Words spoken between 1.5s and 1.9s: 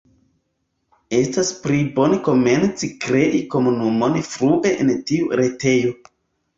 pli